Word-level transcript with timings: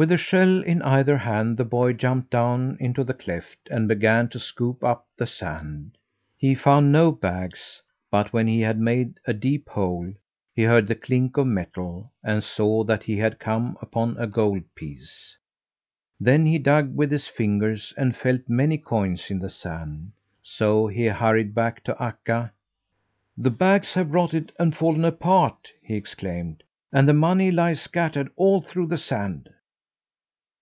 With 0.00 0.10
a 0.10 0.16
shell 0.16 0.62
in 0.62 0.80
either 0.80 1.18
hand 1.18 1.58
the 1.58 1.64
boy 1.66 1.92
jumped 1.92 2.30
down 2.30 2.78
into 2.80 3.04
the 3.04 3.12
cleft 3.12 3.68
and 3.70 3.86
began 3.86 4.30
to 4.30 4.40
scoop 4.40 4.82
up 4.82 5.06
the 5.18 5.26
sand. 5.26 5.98
He 6.38 6.54
found 6.54 6.90
no 6.90 7.12
bags, 7.12 7.82
but 8.10 8.32
when 8.32 8.46
he 8.46 8.62
had 8.62 8.78
made 8.80 9.20
a 9.26 9.34
deep 9.34 9.68
hole 9.68 10.10
he 10.56 10.62
heard 10.62 10.86
the 10.86 10.94
clink 10.94 11.36
of 11.36 11.46
metal 11.48 12.10
and 12.24 12.42
saw 12.42 12.82
that 12.84 13.02
he 13.02 13.18
had 13.18 13.38
come 13.38 13.76
upon 13.82 14.16
a 14.16 14.26
gold 14.26 14.62
piece. 14.74 15.36
Then 16.18 16.46
he 16.46 16.58
dug 16.58 16.96
with 16.96 17.12
his 17.12 17.28
fingers 17.28 17.92
and 17.98 18.16
felt 18.16 18.48
many 18.48 18.78
coins 18.78 19.30
in 19.30 19.38
the 19.38 19.50
sand. 19.50 20.12
So 20.42 20.86
he 20.86 21.04
hurried 21.08 21.54
back 21.54 21.84
to 21.84 22.02
Akka. 22.02 22.52
"The 23.36 23.50
bags 23.50 23.92
have 23.92 24.12
rotted 24.14 24.54
and 24.58 24.74
fallen 24.74 25.04
apart," 25.04 25.70
he 25.82 25.94
exclaimed, 25.94 26.62
"and 26.90 27.06
the 27.06 27.12
money 27.12 27.50
lies 27.52 27.82
scattered 27.82 28.30
all 28.36 28.62
through 28.62 28.86
the 28.86 28.96
sand." 28.96 29.50